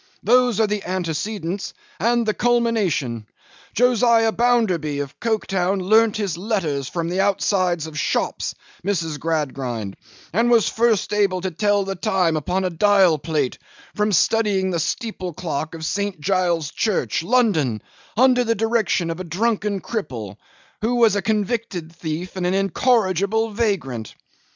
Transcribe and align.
Those 0.23 0.59
are 0.59 0.65
the 0.65 0.81
antecedents, 0.83 1.75
and 1.99 2.25
the 2.25 2.33
culmination. 2.33 3.27
Josiah 3.75 4.31
Bounderby 4.31 4.99
of 4.99 5.19
Coketown 5.19 5.79
learnt 5.79 6.17
his 6.17 6.39
letters 6.39 6.89
from 6.89 7.07
the 7.07 7.21
outsides 7.21 7.85
of 7.85 7.93
the 7.93 7.99
shops, 7.99 8.55
Mrs. 8.83 9.19
Gradgrind, 9.19 9.95
and 10.33 10.49
was 10.49 10.67
first 10.67 11.13
able 11.13 11.41
to 11.41 11.51
tell 11.51 11.83
the 11.83 11.93
time 11.93 12.35
upon 12.35 12.63
a 12.63 12.71
dial 12.71 13.19
plate, 13.19 13.59
from 13.93 14.11
studying 14.11 14.71
the 14.71 14.79
steeple 14.79 15.33
clock 15.35 15.75
of 15.75 15.85
St. 15.85 16.19
Giles's 16.19 16.71
Church, 16.71 17.21
London, 17.21 17.79
under 18.17 18.43
the 18.43 18.55
direction 18.55 19.11
of 19.11 19.19
a 19.19 19.23
drunken 19.23 19.81
cripple, 19.81 20.37
who 20.81 20.95
was 20.95 21.15
a 21.15 21.21
convicted 21.21 21.95
thief, 21.95 22.35
and 22.35 22.47
an 22.47 22.55
incorrigible 22.55 23.51
vagrant. 23.51 24.15